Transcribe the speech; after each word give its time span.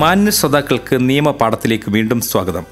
മാന്യ 0.00 0.30
ശ്രോതാക്കൾക്ക് 0.30 1.08
നിയമപാഠത്തിലേക്ക് 1.08 1.90
വീണ്ടും 1.90 2.20
സ്വാഗതം. 2.20 2.66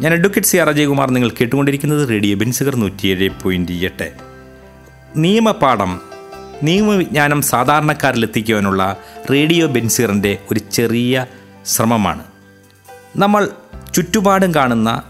ഞാൻ 0.00 0.12
അഡ്വക്കേറ്റ് 0.12 0.48
സി 0.48 0.56
ആർ 0.56 0.68
അജയകുമാർ 0.68 1.10
നിങ്ങൾ 1.10 1.30
കേട്ടുകൊണ്ടിരിക്കുന്നത് 1.30 2.08
റേഡിയോ 2.08 2.36
ബെൻസുകർ 2.36 2.76
നൂറ്റിയേഴ് 2.76 3.28
പോയിന്റ് 3.42 3.72
എട്ട്. 3.72 4.12
നിയമപാഠം 5.16 6.00
നിയമവിജ്ഞാനം 6.62 7.42
സാധാരണക്കാരിലെത്തിക്കുവാനുള്ള 7.42 8.96
റേഡിയോ 9.30 9.66
ബെൻസിറിന്റെ 9.66 10.38
ഒരു 10.52 10.60
ചെറിയ 10.72 11.26
ശ്രമമാണ്. 11.66 12.24
നമ്മൾ 13.16 13.48
ചുറ്റുപാടും 13.94 14.54
കാണുന്ന 14.54 15.02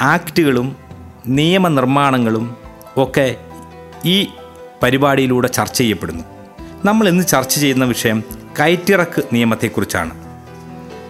ആക്റ്റുകളും 0.00 0.76
നിയമനിർമ്മാണങ്ങളും 1.26 2.56
ഒക്കെ 2.96 3.36
ഈ 4.04 4.26
പരിപാടിയിലൂടെ 4.82 5.48
ചർച്ച 5.48 5.78
ചെയ്യപ്പെടുന്നു. 5.78 6.24
നമ്മൾ 6.84 7.08
ഇന്ന് 7.08 7.26
ചർച്ച 7.26 7.58
ചെയ്യുന്ന 7.58 7.84
വിഷയം 7.84 8.24
കയറ്റിറക്ക് 8.60 9.22
നിയമത്തെക്കുറിച്ചാണ്. 9.32 10.29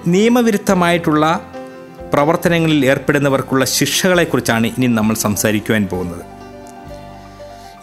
നിയമവിരുദ്ധമായിട്ടുള്ള 0.07 1.41
പ്രവർത്തനങ്ങളിൽ 2.13 2.87
ഏർപ്പെടുന്നവർക്കുള്ള 2.87 3.65
ശിക്ഷകളെക്കുറിച്ചാണ് 3.65 4.67
ഇനി 4.67 4.87
നമ്മൾ 4.87 5.15
സംസാരിക്കുവാൻ 5.15 5.87
പോകുന്നത്. 5.87 6.25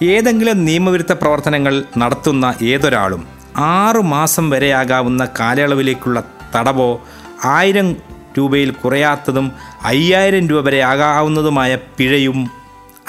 ഏതെങ്കിലും 0.03 0.65
നിയമവിരുദ്ധ 0.65 1.11
പ്രവർത്തനങ്ങൾ 1.11 1.83
നടത്തുന്ന 1.97 2.53
ഏതൊരാളും 2.61 3.27
ആറു 3.57 3.99
മാസം 3.99 4.49
വരെയാകാവുന്ന 4.49 5.27
കാലയളവിലേക്കുള്ള 5.39 6.23
തടവോ 6.55 7.07
ആയിരം 7.43 7.95
രൂപയിൽ 8.37 8.71
കുറയാത്തതും 8.71 9.51
അയ്യായിരം 9.83 10.47
രൂപ 10.49 10.65
വരെ 10.65 10.81
ആകാവുന്നതുമായ 10.81 11.77
പിഴയും 11.97 12.51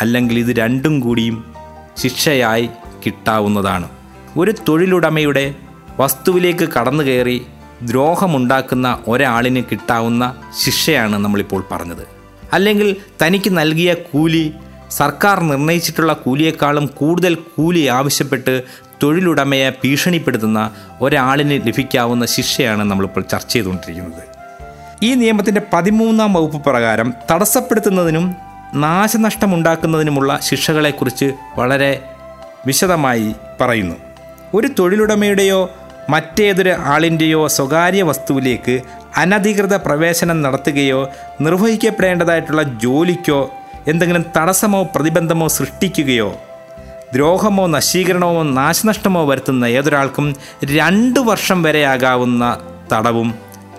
അല്ലെങ്കിൽ 0.01 0.39
ഇത് 0.39 0.57
രണ്ടും 0.57 1.01
കൂടിയും 1.01 1.55
ശിക്ഷയായി 1.97 2.71
കിട്ടാവുന്നതാണ്. 3.07 3.89
ഒരു 4.37 4.55
തൊഴിലുടമയുടെ 4.69 5.55
വസ്തുവിലേക്ക് 6.01 6.69
കടന്നു 6.69 7.05
കയറി 7.05 7.47
ദ്രോഹമുണ്ടാക്കുന്ന 7.83 8.99
ഒരാളിന് 9.09 9.63
കിട്ടാവുന്ന 9.71 10.37
ശിക്ഷയാണ് 10.65 11.17
നമ്മളിപ്പോൾ 11.17 11.65
പറഞ്ഞത്. 11.71 12.09
അല്ലെങ്കിൽ 12.53 12.97
തനിക്ക് 13.23 13.59
നൽകിയ 13.59 13.95
കൂലി 13.95 14.55
സർക്കാർ 14.91 15.41
നിർണയിച്ചിട്ടുള്ള 15.41 16.13
കൂലിയേക്കാളും 16.13 16.87
കൂടുതൽ 16.87 17.35
കൂലി 17.35 17.87
ആവശ്യപ്പെട്ട് 17.87 18.63
തൊഴിലുടമയെ 19.03 19.71
ഭീഷണിപ്പെടുത്തുന്ന 19.71 20.71
ഒരാളിന് 21.01 21.67
ലഭിക്കാവുന്ന 21.67 22.27
ശിക്ഷയാണ് 22.27 22.83
നമ്മളിപ്പോൾ 22.83 23.21
ചർച്ച 23.21 23.53
ചെയ്തുകൊണ്ടിരിക്കുന്നത്. 23.53 24.23
ഈ 25.03 25.15
നിയമത്തിന്റെ 25.15 25.63
പതിമൂന്നാം 25.73 26.35
വകുപ്പ് 26.35 26.65
പ്രകാരം 26.65 27.15
തടസ്സപ്പെടുത്തുന്നതിനും 27.31 28.35
നാശനഷ്ടമുണ്ടാക്കുന്നതിനുമുള്ള 28.75 30.39
ശിക്ഷകളെക്കുറിച്ച് 30.43 31.33
വളരെ 31.57 32.03
വിശദമായി 32.67 33.35
പറയുന്നു. 33.61 33.95
ഒരു 34.55 34.69
തൊഴിലുടമയുടെയോ 34.79 35.71
മറ്റേതൊരു 36.09 36.71
ആളിന്റെയോ 36.71 37.47
സ്വകാര്യ 37.47 38.03
വസ്തുവിലേക്ക് 38.03 38.81
അനധികൃത 39.17 39.77
പ്രവേശനം 39.77 40.43
നടത്തുകയോ 40.43 41.11
നിർവഹിക്കപ്പെടേണ്ടതായിട്ടുള്ള 41.41 42.63
ജോലിക്കോ 42.63 43.51
എന്തെങ്കിലും 43.89 44.25
തടസ്സമോ 44.37 44.83
പ്രതിബന്ധമോ 44.95 45.49
സൃഷ്ടിക്കുകയോ 45.49 46.35
ദ്രോഹമോ 47.13 47.67
നശീകരണമോ 47.67 48.43
നാശനഷ്ടമോ 48.43 49.25
വരുത്തുന്ന 49.25 49.65
ഏതൊരാൾക്കും 49.65 50.37
രണ്ട് 50.65 51.21
വർഷം 51.21 51.63
വരെയാകാവുന്ന 51.63 52.59
തടവും 52.93 53.35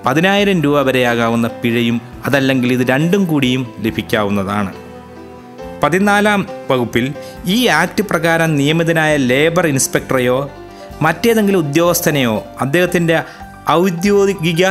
പതിനായിരം 0.05 0.61
രൂപ 0.61 0.81
വരെയാകാവുന്ന 0.81 1.47
പിഴയും 1.47 2.01
അതല്ലെങ്കിൽ 2.25 2.73
ഇത് 2.73 2.87
രണ്ടും 2.87 3.25
കൂടിയും 3.25 3.73
ലഭിക്കാവുന്നതാണ്. 3.79 4.73
പതിനാലാം 5.83 6.47
വകുപ്പിൽ 6.71 7.13
ഈ 7.45 7.67
ആക്ട് 7.67 8.01
പ്രകാരം 8.01 8.55
നിയമിതനായ 8.55 9.17
ലേബർ 9.17 9.67
ഇൻസ്പെക്ടറെയോ 9.67 10.51
മറ്റേതെങ്കിലും 11.01 11.59
ഉദ്യോഗസ്ഥനെയോ 11.59 12.45
അദ്ദേഹത്തിന്റെ 12.61 13.23
ഔദ്യോഗിക 13.69 14.65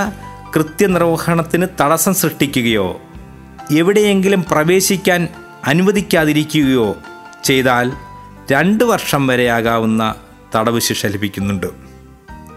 കൃത്യനിർവഹണത്തിന് 0.57 1.67
തടസ്സം 1.81 2.15
സൃഷ്ടിക്കുകയോ 2.15 3.01
എവിടെയെങ്കിലും 3.71 4.45
പ്രവേശിക്കാൻ 4.45 5.29
അനുവദിക്കാതിരിക്കുകയോ 5.67 6.97
ചെയ്താൽ 7.45 7.93
രണ്ട് 8.53 8.85
വർഷം 8.85 9.27
വരെയാകാവുന്ന 9.27 10.15
തടവ് 10.57 10.81
ശിക്ഷ 10.81 11.07
ലഭിക്കുന്നുണ്ട്. 11.07 11.67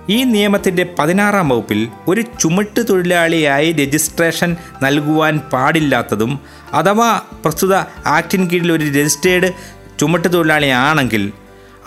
ഈ 0.09 0.23
നിയമത്തിന്റെ 0.23 0.95
പതിനാറാം 0.99 1.49
വകുപ്പിൽ 1.49 1.87
ഒരു 2.07 2.21
ചുമട്ട് 2.21 2.89
തൊഴിലാളിയായി 2.89 3.71
രജിസ്ട്രേഷൻ 3.71 4.55
നൽകുവാൻ 4.81 5.39
പാടില്ലാത്തതും 5.53 6.39
അഥവാ 6.73 7.21
പ്രസ്തുത 7.45 7.73
ആക്ടിന് 8.07 8.49
കീഴിൽ 8.49 8.71
ഒരു 8.71 8.83
രജിസ്റ്റേർഡ് 8.85 9.51
ചുമട്ട് 9.99 10.33
തൊഴിലാളിയാണെങ്കിൽ 10.33 11.33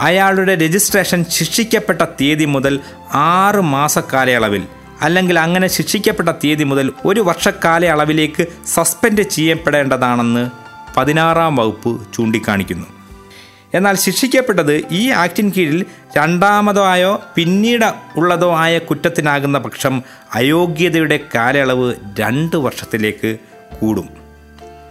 അയാളുടെ 0.00 0.54
രജിസ്ട്രേഷൻ 0.54 1.24
ശിക്ഷിക്കപ്പെട്ട 1.30 2.02
തീയതി 2.02 2.44
മുതൽ 2.44 2.80
ആറ് 3.12 3.60
മാസക്കാലയളവിൽ 3.60 4.66
അല്ലെങ്കിൽ 5.00 5.38
അങ്ങനെ 5.38 5.68
ശിക്ഷിക്കപ്പെട്ട 5.68 6.28
തീയതി 6.28 6.64
മുതൽ 6.64 6.92
ഒരു 7.04 7.20
വർഷക്കാലയളവിലേക്ക് 7.20 8.46
സസ്പെൻഡ് 8.66 9.22
ചെയ്യപ്പെടേണ്ടതാണെന്ന് 9.22 10.50
പതിനാറാം 10.96 11.56
വകുപ്പ് 11.56 12.14
ചൂണ്ടിക്കാണിക്കുന്നു. 12.14 12.86
എന്നാൽ 13.74 13.96
ശിക്ഷിക്കപ്പെട്ടത് 13.96 14.84
ഈ 14.90 15.10
ആക്ടിന് 15.10 15.52
കീഴിൽ 15.56 15.84
രണ്ടാമതായോ 16.16 17.22
പിന്നീട് 17.34 17.94
ഉള്ളതോ 18.16 18.54
ആയ 18.54 18.78
കുറ്റത്തിനാകുന്ന 18.78 19.58
പക്ഷം 19.58 20.02
അയോഗ്യതയുടെ 20.34 21.20
കാലയളവ് 21.34 21.94
രണ്ട് 22.20 22.56
വർഷത്തിലേക്ക് 22.56 23.38
കൂടും. 23.80 24.08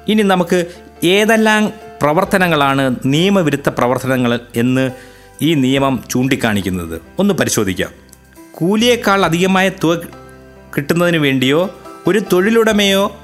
ഇനി 0.08 0.22
നമുക്ക് 0.22 0.66
ഏതെല്ലാം 1.04 1.72
പ്രവർത്തനങ്ങളാണ് 2.04 2.96
നിയമവിരുദ്ധ 3.06 3.70
പ്രവർത്തനങ്ങൾ 3.70 4.40
എന്ന് 4.56 4.92
ഈ 5.42 5.54
നിയമം 5.54 6.04
ചൂണ്ടിക്കാണിക്കുന്നത്. 6.10 7.02
ഒന്ന് 7.20 7.34
പരിശോധിക്കാം. 7.34 7.90
കൂലിയേക്കാൾ 8.52 9.26
അധികമായ 9.26 9.70
തുക 9.70 10.00
കിട്ടുന്നതിന് 10.78 11.18
വേണ്ടിയോ 11.18 11.70
ഒരു 12.08 12.22
തൊഴിലുടമയോ 12.34 13.18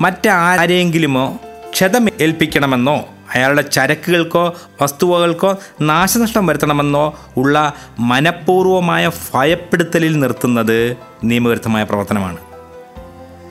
മറ്റാരെങ്കിലുമോ 0.00 1.38
ക്ഷതം 1.72 2.08
ഏൽപ്പിക്കണമെന്നോ 2.20 3.08
അയാളുടെ 3.34 3.62
ചരക്കുകൾക്കോ 3.62 4.54
വസ്തുവകൾക്കോ 4.82 5.58
നാശനഷ്ടം 5.80 6.46
വരുത്തണമെന്നോ 6.46 7.18
ഉള്ള 7.36 7.74
മനഃപൂർവമായ 7.98 9.10
ഭയപ്പെടുത്തലിൽ 9.34 10.18
നിർത്തുന്നത് 10.18 10.96
നിയമവിരുദ്ധമായ 11.24 11.82
പ്രവർത്തനമാണ്. 11.82 12.38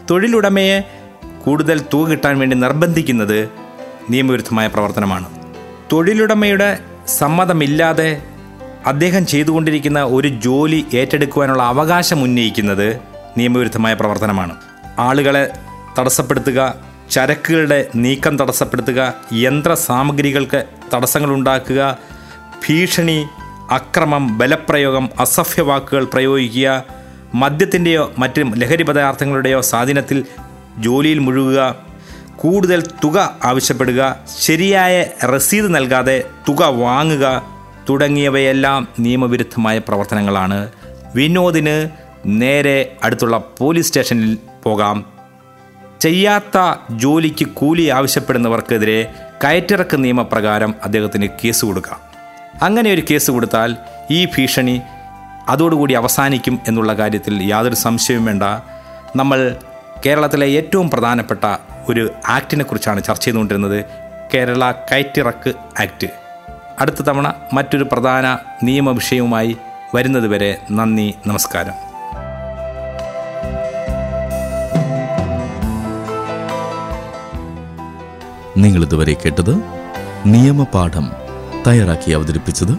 തൊഴിലുടമയെ 0.09 0.81
കൂടുതൽ 1.45 1.81
തുക 1.93 2.07
കിട്ടാൻ 2.07 2.39
വേണ്ടി 2.39 2.57
നിർബന്ധിക്കുന്നത് 2.57 3.64
നിയമവിരുദ്ധമായ 4.09 4.67
പ്രവർത്തനമാണ്. 4.67 5.27
തൊഴിലുടമയുടെ 5.91 6.79
സമ്മതമില്ലാതെ 7.07 8.21
അദ്ദേഹം 8.85 9.25
ചെയ്തുകൊണ്ടിരിക്കുന്ന 9.25 10.03
ഒരു 10.03 10.27
ജോലി 10.27 10.85
ഏറ്റെടുക്കുവാനുള്ള 10.93 11.63
അവകാശം 11.63 12.21
ഉന്നയിക്കുന്നത് 12.21 13.01
നിയമവിരുദ്ധമായ 13.37 13.93
പ്രവർത്തനമാണ്. 13.93 14.55
ആളുകളെ 14.99 15.49
തടസ്സപ്പെടുത്തുക 15.99 16.59
ചരക്കുകളുടെ 17.11 17.87
നീക്കം 17.95 18.39
തടസ്സപ്പെടുത്തുക 18.39 19.13
യന്ത്ര 19.33 19.73
സാമഗ്രികൾക്ക് 19.73 20.65
തടസ്സങ്ങളുണ്ടാക്കുക 20.93 21.97
ഭീഷണി 22.67 23.25
അക്രമം 23.71 24.37
ബലപ്രയോഗം 24.37 25.09
അസഭ്യവാക്കുകൾ 25.19 26.03
പ്രയോഗിക്കുക 26.03 26.83
മദ്യത്തിന്റെയോ 27.33 28.13
മറ്റ് 28.17 28.41
ലഹരി 28.55 28.83
പദാർത്ഥങ്ങളുടെയോ 28.83 29.61
സ്വാധീനത്തിൽ 29.61 30.23
ജോലിയിൽ 30.77 31.19
മുഴുകുക 31.19 31.75
കൂടുതൽ 32.39 32.81
തുക 33.03 33.35
ആവശ്യപ്പെടുക 33.43 34.17
ശരിയായ 34.39 35.05
രസീത് 35.23 35.75
നൽകാതെ 35.75 36.23
തുക 36.49 36.63
വാങ്ങുക 36.63 37.43
തുടങ്ങിയവയെല്ലാം 37.89 38.87
നിയമവിരുദ്ധമായ 38.99 39.77
പ്രവർത്തനങ്ങളാണ്. 39.77 40.69
വിനോദിന് 41.15 41.89
നേരെ 42.25 42.95
അടുത്തുള്ള 43.03 43.43
പോലീസ് 43.57 43.87
സ്റ്റേഷനിൽ 43.87 44.37
പോകാം. 44.63 45.05
ചെയ്യാത്ത 46.01 46.79
ജോലിക്ക് 46.91 47.45
കൂലി 47.45 47.87
ആവശ്യപ്പെടുന്നവർക്കെതിരെ 47.87 49.13
കയറ്റിറക്ക് 49.43 50.03
നിയമപ്രകാരം 50.03 50.75
അദ്ദേഹത്തിന് 50.83 51.27
കേസ് 51.45 51.65
കൊടുക്കാം. 51.65 51.99
അങ്ങനെ 52.61 52.91
ഒരു 52.91 53.03
കേസ് 53.11 53.31
കൊടുത്താൽ 53.31 53.75
ഈ 54.11 54.25
ഭീഷണി 54.25 54.81
അതോടുകൂടി 55.49 55.93
അവസാനിക്കും 55.93 56.59
എന്നുള്ള 56.67 56.93
കാര്യത്തിൽ 56.93 57.43
യാതൊരു 57.43 57.75
സംശയവും 57.75 58.25
വേണ്ട. 58.25 58.43
നമ്മൾ 59.15 59.55
കേരളത്തിലെ 60.05 60.47
ഏറ്റവും 60.47 60.89
പ്രധാനപ്പെട്ട 60.89 61.57
ഒരു 61.89 62.11
ആക്ടിനെ 62.27 62.63
കുറിച്ചാണ് 62.63 63.03
ചർച്ച 63.03 63.25
ചെയ്തുകൊണ്ടിരുന്നത്. 63.25 63.85
കേരള 64.33 64.71
കയറ്റിറക്ക് 64.71 65.53
ആക്ട്. 65.81 66.07
അടുത്ത 66.79 66.95
തവണ 66.95 67.33
മറ്റൊരു 67.53 67.83
പ്രധാന 67.91 68.37
നിയമ 68.63 68.91
വിഷയവുമായി 68.91 69.57
വരുന്നതുവരെ 69.95 70.57
നന്ദി 70.71 71.15
നമസ്കാരം. 71.27 71.73
നിങ്ങൾ 78.57 78.83
ഇതുവരെ 78.83 79.13
കേട്ടത് 79.13 79.55
നിയമപാഠം 80.25 81.11
തയ്യാറാക്കി 81.67 82.11
അവതരിപ്പിച്ചത് 82.11 82.71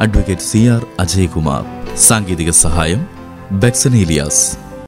അഡ്വക്കേറ്റ് 0.00 0.42
സി 0.42 0.58
ആർ 0.58 0.86
അജയകുമാർ. 1.00 1.96
സാങ്കേതിക 1.96 2.50
സഹായം 2.50 3.06
ബെക്സൻ 3.52 3.94
ഏലിയാസ് 3.96 4.63